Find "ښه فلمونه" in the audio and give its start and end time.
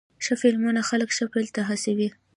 0.25-0.81